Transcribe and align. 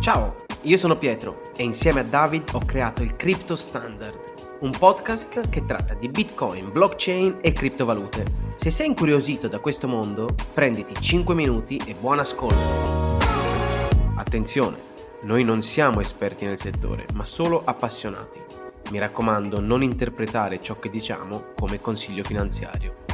Ciao, 0.00 0.44
io 0.62 0.76
sono 0.76 0.96
Pietro 0.96 1.50
e 1.56 1.64
insieme 1.64 2.00
a 2.00 2.04
David 2.04 2.50
ho 2.52 2.60
creato 2.64 3.02
il 3.02 3.16
Crypto 3.16 3.56
Standard, 3.56 4.16
un 4.60 4.70
podcast 4.70 5.48
che 5.48 5.66
tratta 5.66 5.94
di 5.94 6.08
Bitcoin, 6.08 6.70
blockchain 6.70 7.38
e 7.40 7.50
criptovalute. 7.50 8.24
Se 8.54 8.70
sei 8.70 8.86
incuriosito 8.86 9.48
da 9.48 9.58
questo 9.58 9.88
mondo, 9.88 10.28
prenditi 10.54 10.94
5 10.94 11.34
minuti 11.34 11.82
e 11.84 11.94
buon 11.94 12.20
ascolto. 12.20 13.18
Attenzione, 14.14 14.76
noi 15.22 15.42
non 15.42 15.62
siamo 15.62 16.00
esperti 16.00 16.44
nel 16.44 16.60
settore, 16.60 17.04
ma 17.14 17.24
solo 17.24 17.62
appassionati. 17.64 18.38
Mi 18.90 19.00
raccomando, 19.00 19.58
non 19.60 19.82
interpretare 19.82 20.60
ciò 20.60 20.78
che 20.78 20.90
diciamo 20.90 21.54
come 21.56 21.80
consiglio 21.80 22.22
finanziario. 22.22 23.06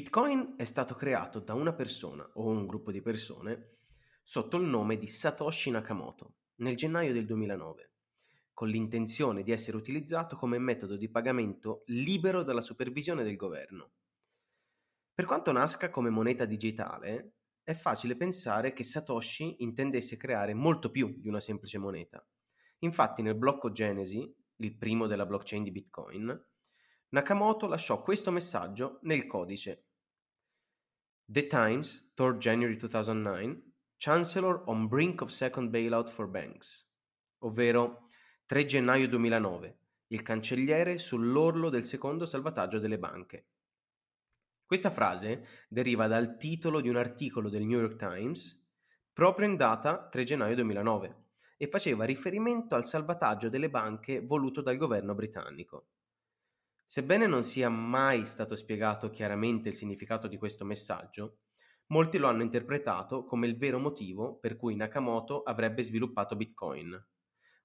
Bitcoin 0.00 0.54
è 0.56 0.64
stato 0.64 0.94
creato 0.94 1.40
da 1.40 1.52
una 1.52 1.74
persona 1.74 2.26
o 2.36 2.48
un 2.48 2.64
gruppo 2.64 2.90
di 2.90 3.02
persone 3.02 3.80
sotto 4.24 4.56
il 4.56 4.62
nome 4.62 4.96
di 4.96 5.06
Satoshi 5.06 5.70
Nakamoto 5.70 6.36
nel 6.60 6.74
gennaio 6.74 7.12
del 7.12 7.26
2009, 7.26 7.92
con 8.54 8.68
l'intenzione 8.68 9.42
di 9.42 9.52
essere 9.52 9.76
utilizzato 9.76 10.36
come 10.36 10.58
metodo 10.58 10.96
di 10.96 11.10
pagamento 11.10 11.82
libero 11.88 12.42
dalla 12.42 12.62
supervisione 12.62 13.24
del 13.24 13.36
governo. 13.36 13.90
Per 15.12 15.26
quanto 15.26 15.52
nasca 15.52 15.90
come 15.90 16.08
moneta 16.08 16.46
digitale, 16.46 17.34
è 17.62 17.74
facile 17.74 18.16
pensare 18.16 18.72
che 18.72 18.84
Satoshi 18.84 19.56
intendesse 19.62 20.16
creare 20.16 20.54
molto 20.54 20.90
più 20.90 21.14
di 21.18 21.28
una 21.28 21.40
semplice 21.40 21.76
moneta. 21.76 22.26
Infatti 22.78 23.20
nel 23.20 23.36
blocco 23.36 23.70
Genesi, 23.70 24.34
il 24.56 24.78
primo 24.78 25.06
della 25.06 25.26
blockchain 25.26 25.62
di 25.62 25.70
Bitcoin, 25.70 26.46
Nakamoto 27.10 27.66
lasciò 27.66 28.02
questo 28.02 28.30
messaggio 28.30 29.00
nel 29.02 29.26
codice. 29.26 29.86
The 31.32 31.46
Times, 31.46 32.10
3 32.14 32.38
January 32.38 32.74
2009, 32.76 33.62
Chancellor 33.96 34.64
on 34.66 34.88
brink 34.88 35.20
of 35.20 35.30
second 35.30 35.70
bailout 35.70 36.10
for 36.10 36.26
banks, 36.26 36.84
ovvero 37.44 38.00
3 38.46 38.64
gennaio 38.64 39.06
2009, 39.06 39.78
il 40.08 40.22
cancelliere 40.22 40.98
sull'orlo 40.98 41.70
del 41.70 41.84
secondo 41.84 42.26
salvataggio 42.26 42.80
delle 42.80 42.98
banche. 42.98 43.46
Questa 44.66 44.90
frase 44.90 45.46
deriva 45.68 46.08
dal 46.08 46.36
titolo 46.36 46.80
di 46.80 46.88
un 46.88 46.96
articolo 46.96 47.48
del 47.48 47.62
New 47.64 47.78
York 47.78 47.94
Times 47.94 48.60
proprio 49.12 49.46
in 49.46 49.54
data 49.54 50.08
3 50.08 50.24
gennaio 50.24 50.56
2009 50.56 51.26
e 51.58 51.68
faceva 51.68 52.04
riferimento 52.04 52.74
al 52.74 52.86
salvataggio 52.86 53.48
delle 53.48 53.70
banche 53.70 54.20
voluto 54.20 54.62
dal 54.62 54.76
governo 54.76 55.14
britannico. 55.14 55.90
Sebbene 56.90 57.28
non 57.28 57.44
sia 57.44 57.68
mai 57.68 58.26
stato 58.26 58.56
spiegato 58.56 59.10
chiaramente 59.10 59.68
il 59.68 59.76
significato 59.76 60.26
di 60.26 60.36
questo 60.36 60.64
messaggio, 60.64 61.42
molti 61.92 62.18
lo 62.18 62.26
hanno 62.26 62.42
interpretato 62.42 63.22
come 63.22 63.46
il 63.46 63.56
vero 63.56 63.78
motivo 63.78 64.40
per 64.40 64.56
cui 64.56 64.74
Nakamoto 64.74 65.44
avrebbe 65.44 65.84
sviluppato 65.84 66.34
Bitcoin, 66.34 67.00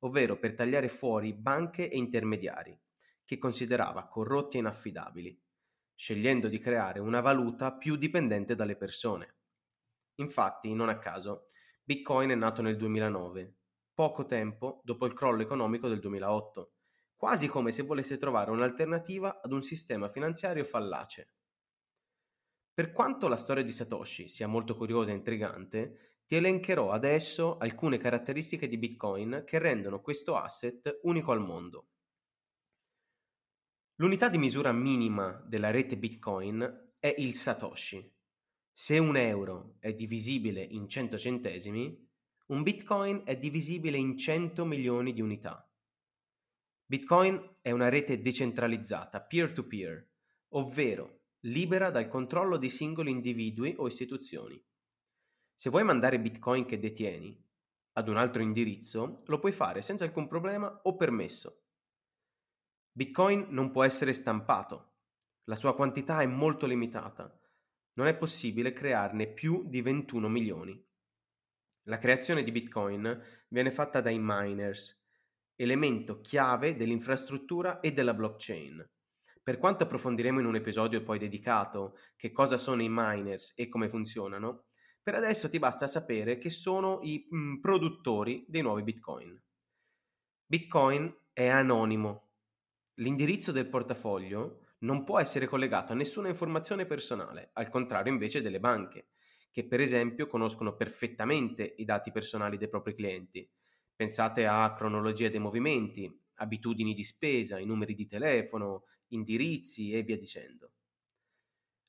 ovvero 0.00 0.40
per 0.40 0.54
tagliare 0.54 0.88
fuori 0.88 1.34
banche 1.34 1.88
e 1.88 1.98
intermediari, 1.98 2.76
che 3.24 3.38
considerava 3.38 4.08
corrotti 4.08 4.56
e 4.56 4.58
inaffidabili, 4.58 5.40
scegliendo 5.94 6.48
di 6.48 6.58
creare 6.58 6.98
una 6.98 7.20
valuta 7.20 7.76
più 7.76 7.94
dipendente 7.94 8.56
dalle 8.56 8.74
persone. 8.74 9.36
Infatti, 10.16 10.74
non 10.74 10.88
a 10.88 10.98
caso, 10.98 11.50
Bitcoin 11.84 12.30
è 12.30 12.34
nato 12.34 12.60
nel 12.60 12.76
2009, 12.76 13.54
poco 13.94 14.26
tempo 14.26 14.80
dopo 14.82 15.06
il 15.06 15.12
crollo 15.12 15.42
economico 15.42 15.86
del 15.86 16.00
2008 16.00 16.72
quasi 17.22 17.46
come 17.46 17.70
se 17.70 17.84
volesse 17.84 18.16
trovare 18.16 18.50
un'alternativa 18.50 19.40
ad 19.40 19.52
un 19.52 19.62
sistema 19.62 20.08
finanziario 20.08 20.64
fallace. 20.64 21.34
Per 22.74 22.90
quanto 22.90 23.28
la 23.28 23.36
storia 23.36 23.62
di 23.62 23.70
Satoshi 23.70 24.26
sia 24.26 24.48
molto 24.48 24.74
curiosa 24.74 25.12
e 25.12 25.14
intrigante, 25.14 26.22
ti 26.26 26.34
elencherò 26.34 26.90
adesso 26.90 27.58
alcune 27.58 27.98
caratteristiche 27.98 28.66
di 28.66 28.76
Bitcoin 28.76 29.44
che 29.46 29.60
rendono 29.60 30.00
questo 30.00 30.34
asset 30.34 30.98
unico 31.02 31.30
al 31.30 31.38
mondo. 31.38 31.90
L'unità 34.00 34.28
di 34.28 34.38
misura 34.38 34.72
minima 34.72 35.44
della 35.46 35.70
rete 35.70 35.96
Bitcoin 35.96 36.94
è 36.98 37.14
il 37.18 37.36
Satoshi. 37.36 38.12
Se 38.72 38.98
un 38.98 39.16
euro 39.16 39.76
è 39.78 39.94
divisibile 39.94 40.60
in 40.60 40.88
100 40.88 41.18
centesimi, 41.18 42.04
un 42.46 42.64
Bitcoin 42.64 43.22
è 43.24 43.36
divisibile 43.36 43.96
in 43.96 44.18
100 44.18 44.64
milioni 44.64 45.12
di 45.12 45.20
unità. 45.20 45.64
Bitcoin 46.92 47.56
è 47.62 47.70
una 47.70 47.88
rete 47.88 48.20
decentralizzata, 48.20 49.22
peer-to-peer, 49.22 50.10
ovvero 50.50 51.20
libera 51.46 51.90
dal 51.90 52.06
controllo 52.06 52.58
di 52.58 52.68
singoli 52.68 53.10
individui 53.10 53.74
o 53.78 53.86
istituzioni. 53.86 54.62
Se 55.54 55.70
vuoi 55.70 55.84
mandare 55.84 56.20
Bitcoin 56.20 56.66
che 56.66 56.78
detieni 56.78 57.34
ad 57.92 58.08
un 58.10 58.18
altro 58.18 58.42
indirizzo, 58.42 59.16
lo 59.24 59.38
puoi 59.38 59.52
fare 59.52 59.80
senza 59.80 60.04
alcun 60.04 60.28
problema 60.28 60.82
o 60.82 60.94
permesso. 60.94 61.62
Bitcoin 62.92 63.46
non 63.48 63.70
può 63.70 63.84
essere 63.84 64.12
stampato, 64.12 64.96
la 65.44 65.56
sua 65.56 65.74
quantità 65.74 66.20
è 66.20 66.26
molto 66.26 66.66
limitata, 66.66 67.40
non 67.94 68.06
è 68.06 68.14
possibile 68.14 68.74
crearne 68.74 69.28
più 69.28 69.66
di 69.66 69.80
21 69.80 70.28
milioni. 70.28 70.78
La 71.84 71.96
creazione 71.96 72.42
di 72.42 72.52
Bitcoin 72.52 73.46
viene 73.48 73.70
fatta 73.70 74.02
dai 74.02 74.18
miners, 74.20 75.01
elemento 75.56 76.20
chiave 76.20 76.76
dell'infrastruttura 76.76 77.80
e 77.80 77.92
della 77.92 78.14
blockchain. 78.14 78.88
Per 79.42 79.58
quanto 79.58 79.82
approfondiremo 79.84 80.40
in 80.40 80.46
un 80.46 80.54
episodio 80.54 81.02
poi 81.02 81.18
dedicato 81.18 81.96
che 82.16 82.30
cosa 82.30 82.56
sono 82.56 82.82
i 82.82 82.88
miners 82.88 83.54
e 83.56 83.68
come 83.68 83.88
funzionano, 83.88 84.66
per 85.02 85.16
adesso 85.16 85.48
ti 85.48 85.58
basta 85.58 85.88
sapere 85.88 86.38
che 86.38 86.48
sono 86.48 87.00
i 87.02 87.26
mm, 87.34 87.60
produttori 87.60 88.44
dei 88.46 88.62
nuovi 88.62 88.84
bitcoin. 88.84 89.36
Bitcoin 90.46 91.12
è 91.32 91.48
anonimo. 91.48 92.30
L'indirizzo 92.96 93.50
del 93.50 93.68
portafoglio 93.68 94.66
non 94.80 95.02
può 95.02 95.18
essere 95.18 95.46
collegato 95.46 95.92
a 95.92 95.96
nessuna 95.96 96.28
informazione 96.28 96.86
personale, 96.86 97.50
al 97.54 97.68
contrario 97.68 98.12
invece 98.12 98.42
delle 98.42 98.60
banche, 98.60 99.08
che 99.50 99.66
per 99.66 99.80
esempio 99.80 100.26
conoscono 100.28 100.76
perfettamente 100.76 101.74
i 101.78 101.84
dati 101.84 102.12
personali 102.12 102.56
dei 102.56 102.68
propri 102.68 102.94
clienti 102.94 103.48
Pensate 104.02 104.48
a 104.48 104.72
cronologia 104.72 105.28
dei 105.28 105.38
movimenti, 105.38 106.12
abitudini 106.38 106.92
di 106.92 107.04
spesa, 107.04 107.60
i 107.60 107.64
numeri 107.64 107.94
di 107.94 108.08
telefono, 108.08 108.86
indirizzi 109.10 109.92
e 109.92 110.02
via 110.02 110.18
dicendo. 110.18 110.72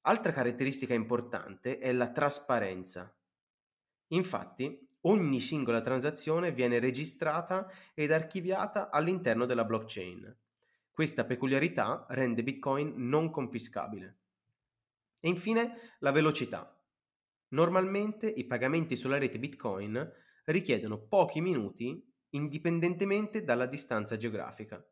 Altra 0.00 0.32
caratteristica 0.32 0.92
importante 0.92 1.78
è 1.78 1.92
la 1.92 2.10
trasparenza. 2.10 3.16
Infatti, 4.08 4.88
ogni 5.02 5.38
singola 5.38 5.80
transazione 5.80 6.50
viene 6.50 6.80
registrata 6.80 7.70
ed 7.94 8.10
archiviata 8.10 8.90
all'interno 8.90 9.46
della 9.46 9.64
blockchain. 9.64 10.36
Questa 10.90 11.24
peculiarità 11.24 12.06
rende 12.08 12.42
Bitcoin 12.42 12.94
non 12.96 13.30
confiscabile. 13.30 14.18
E 15.20 15.28
infine 15.28 15.94
la 16.00 16.10
velocità. 16.10 16.76
Normalmente 17.50 18.26
i 18.28 18.44
pagamenti 18.46 18.96
sulla 18.96 19.16
rete 19.16 19.38
Bitcoin 19.38 20.12
richiedono 20.46 20.98
pochi 20.98 21.40
minuti 21.40 22.08
indipendentemente 22.30 23.42
dalla 23.42 23.66
distanza 23.66 24.16
geografica. 24.16 24.84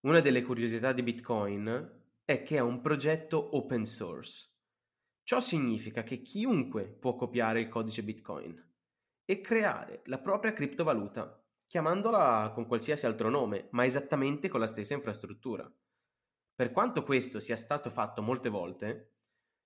Una 0.00 0.20
delle 0.20 0.42
curiosità 0.42 0.92
di 0.92 1.02
Bitcoin 1.02 2.04
è 2.24 2.42
che 2.42 2.56
è 2.56 2.60
un 2.60 2.80
progetto 2.80 3.56
open 3.56 3.84
source. 3.84 4.50
Ciò 5.22 5.40
significa 5.40 6.02
che 6.02 6.22
chiunque 6.22 6.84
può 6.86 7.16
copiare 7.16 7.60
il 7.60 7.68
codice 7.68 8.02
Bitcoin 8.02 8.64
e 9.24 9.40
creare 9.40 10.02
la 10.04 10.18
propria 10.18 10.52
criptovaluta, 10.52 11.44
chiamandola 11.64 12.50
con 12.54 12.66
qualsiasi 12.66 13.06
altro 13.06 13.28
nome, 13.28 13.68
ma 13.72 13.84
esattamente 13.84 14.48
con 14.48 14.60
la 14.60 14.68
stessa 14.68 14.94
infrastruttura. 14.94 15.68
Per 16.54 16.70
quanto 16.70 17.02
questo 17.02 17.40
sia 17.40 17.56
stato 17.56 17.90
fatto 17.90 18.22
molte 18.22 18.48
volte, 18.48 19.14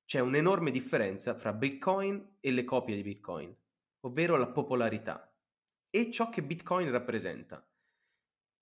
c'è 0.07 0.21
un'enorme 0.21 0.71
differenza 0.71 1.35
fra 1.35 1.53
Bitcoin 1.53 2.37
e 2.41 2.51
le 2.51 2.65
copie 2.65 2.97
di 2.97 3.03
Bitcoin 3.03 3.55
ovvero 4.01 4.37
la 4.37 4.49
popolarità, 4.49 5.35
e 5.91 6.11
ciò 6.11 6.31
che 6.31 6.43
Bitcoin 6.43 6.91
rappresenta. 6.91 7.67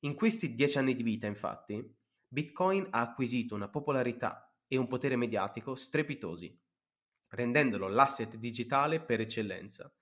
In 0.00 0.14
questi 0.14 0.54
dieci 0.54 0.78
anni 0.78 0.94
di 0.94 1.02
vita, 1.02 1.26
infatti, 1.26 1.96
Bitcoin 2.26 2.86
ha 2.90 3.00
acquisito 3.00 3.54
una 3.54 3.68
popolarità 3.68 4.54
e 4.66 4.76
un 4.76 4.86
potere 4.86 5.16
mediatico 5.16 5.74
strepitosi, 5.74 6.58
rendendolo 7.30 7.88
l'asset 7.88 8.36
digitale 8.36 9.00
per 9.00 9.20
eccellenza 9.20 9.92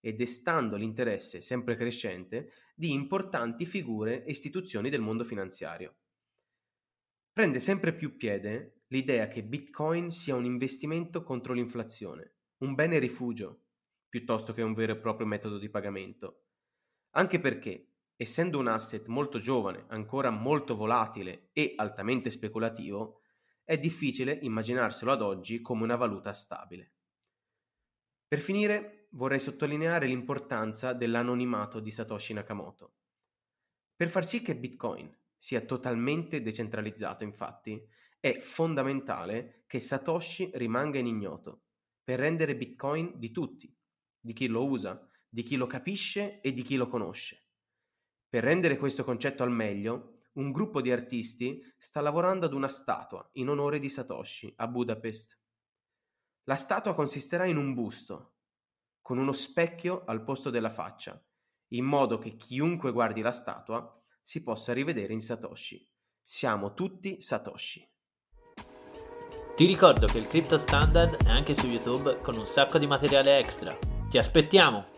e 0.00 0.14
destando 0.14 0.76
l'interesse 0.76 1.40
sempre 1.40 1.76
crescente 1.76 2.52
di 2.74 2.92
importanti 2.92 3.66
figure 3.66 4.24
e 4.24 4.30
istituzioni 4.30 4.90
del 4.90 5.00
mondo 5.00 5.24
finanziario. 5.24 5.96
Prende 7.32 7.58
sempre 7.58 7.94
più 7.94 8.16
piede 8.16 8.84
l'idea 8.88 9.28
che 9.28 9.44
Bitcoin 9.44 10.10
sia 10.10 10.34
un 10.34 10.44
investimento 10.44 11.22
contro 11.22 11.52
l'inflazione, 11.52 12.34
un 12.58 12.74
bene 12.74 12.98
rifugio 12.98 13.65
piuttosto 14.16 14.54
che 14.54 14.62
un 14.62 14.72
vero 14.72 14.92
e 14.92 14.96
proprio 14.96 15.26
metodo 15.26 15.58
di 15.58 15.68
pagamento. 15.68 16.44
Anche 17.16 17.38
perché, 17.38 17.96
essendo 18.16 18.58
un 18.58 18.66
asset 18.66 19.08
molto 19.08 19.38
giovane, 19.38 19.84
ancora 19.88 20.30
molto 20.30 20.74
volatile 20.74 21.50
e 21.52 21.74
altamente 21.76 22.30
speculativo, 22.30 23.20
è 23.62 23.76
difficile 23.76 24.32
immaginarselo 24.40 25.12
ad 25.12 25.20
oggi 25.20 25.60
come 25.60 25.82
una 25.82 25.96
valuta 25.96 26.32
stabile. 26.32 26.94
Per 28.26 28.38
finire, 28.38 29.08
vorrei 29.10 29.38
sottolineare 29.38 30.06
l'importanza 30.06 30.94
dell'anonimato 30.94 31.78
di 31.78 31.90
Satoshi 31.90 32.32
Nakamoto. 32.32 32.94
Per 33.94 34.08
far 34.08 34.24
sì 34.24 34.40
che 34.40 34.56
Bitcoin 34.56 35.14
sia 35.36 35.60
totalmente 35.60 36.40
decentralizzato, 36.40 37.22
infatti, 37.22 37.86
è 38.18 38.38
fondamentale 38.38 39.64
che 39.66 39.78
Satoshi 39.78 40.52
rimanga 40.54 40.98
in 40.98 41.06
ignoto 41.06 41.64
per 42.02 42.18
rendere 42.18 42.56
Bitcoin 42.56 43.18
di 43.18 43.30
tutti, 43.30 43.76
di 44.26 44.32
chi 44.32 44.48
lo 44.48 44.66
usa, 44.66 45.08
di 45.28 45.44
chi 45.44 45.54
lo 45.54 45.68
capisce 45.68 46.40
e 46.40 46.52
di 46.52 46.62
chi 46.62 46.74
lo 46.74 46.88
conosce. 46.88 47.44
Per 48.28 48.42
rendere 48.42 48.76
questo 48.76 49.04
concetto 49.04 49.44
al 49.44 49.52
meglio, 49.52 50.22
un 50.32 50.50
gruppo 50.50 50.82
di 50.82 50.90
artisti 50.90 51.62
sta 51.78 52.00
lavorando 52.00 52.44
ad 52.44 52.52
una 52.52 52.68
statua 52.68 53.26
in 53.34 53.48
onore 53.48 53.78
di 53.78 53.88
Satoshi 53.88 54.52
a 54.56 54.66
Budapest. 54.66 55.38
La 56.44 56.56
statua 56.56 56.92
consisterà 56.92 57.46
in 57.46 57.56
un 57.56 57.72
busto, 57.72 58.34
con 59.00 59.18
uno 59.18 59.32
specchio 59.32 60.04
al 60.04 60.24
posto 60.24 60.50
della 60.50 60.70
faccia, 60.70 61.24
in 61.68 61.84
modo 61.84 62.18
che 62.18 62.36
chiunque 62.36 62.90
guardi 62.90 63.20
la 63.20 63.32
statua 63.32 63.90
si 64.20 64.42
possa 64.42 64.72
rivedere 64.72 65.12
in 65.12 65.20
Satoshi. 65.20 65.88
Siamo 66.20 66.74
tutti 66.74 67.20
Satoshi. 67.20 67.88
Ti 69.54 69.64
ricordo 69.64 70.06
che 70.08 70.18
il 70.18 70.26
Crypto 70.26 70.58
Standard 70.58 71.24
è 71.24 71.30
anche 71.30 71.54
su 71.54 71.68
YouTube 71.68 72.20
con 72.20 72.36
un 72.36 72.46
sacco 72.46 72.78
di 72.78 72.86
materiale 72.88 73.38
extra. 73.38 73.95
Ti 74.16 74.22
aspettiamo! 74.22 74.95